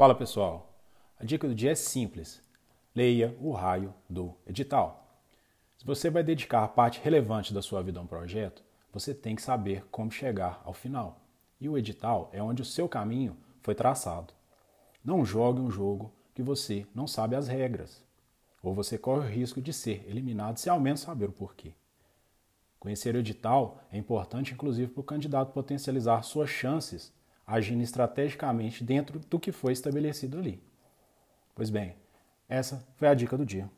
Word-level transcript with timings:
Fala 0.00 0.14
pessoal, 0.14 0.80
a 1.18 1.26
dica 1.26 1.46
do 1.46 1.54
dia 1.54 1.72
é 1.72 1.74
simples. 1.74 2.42
Leia 2.94 3.36
o 3.38 3.52
raio 3.52 3.92
do 4.08 4.34
edital. 4.46 5.20
Se 5.76 5.84
você 5.84 6.08
vai 6.08 6.22
dedicar 6.22 6.66
parte 6.68 6.98
relevante 7.04 7.52
da 7.52 7.60
sua 7.60 7.82
vida 7.82 8.00
a 8.00 8.02
um 8.02 8.06
projeto, 8.06 8.62
você 8.90 9.12
tem 9.12 9.36
que 9.36 9.42
saber 9.42 9.84
como 9.90 10.10
chegar 10.10 10.62
ao 10.64 10.72
final. 10.72 11.20
E 11.60 11.68
o 11.68 11.76
edital 11.76 12.30
é 12.32 12.42
onde 12.42 12.62
o 12.62 12.64
seu 12.64 12.88
caminho 12.88 13.36
foi 13.60 13.74
traçado. 13.74 14.32
Não 15.04 15.22
jogue 15.22 15.60
um 15.60 15.70
jogo 15.70 16.10
que 16.34 16.42
você 16.42 16.86
não 16.94 17.06
sabe 17.06 17.36
as 17.36 17.46
regras, 17.46 18.02
ou 18.62 18.72
você 18.72 18.96
corre 18.96 19.26
o 19.26 19.30
risco 19.30 19.60
de 19.60 19.70
ser 19.70 20.08
eliminado 20.08 20.56
se 20.56 20.70
ao 20.70 20.80
menos 20.80 21.00
saber 21.00 21.28
o 21.28 21.32
porquê. 21.32 21.74
Conhecer 22.78 23.14
o 23.14 23.18
edital 23.18 23.82
é 23.92 23.98
importante, 23.98 24.54
inclusive, 24.54 24.90
para 24.90 25.00
o 25.02 25.04
candidato 25.04 25.52
potencializar 25.52 26.22
suas 26.22 26.48
chances 26.48 27.12
agindo 27.50 27.82
estrategicamente 27.82 28.84
dentro 28.84 29.18
do 29.18 29.38
que 29.38 29.50
foi 29.50 29.72
estabelecido 29.72 30.38
ali. 30.38 30.62
Pois 31.52 31.68
bem, 31.68 31.96
essa 32.48 32.86
foi 32.96 33.08
a 33.08 33.14
dica 33.14 33.36
do 33.36 33.44
dia. 33.44 33.68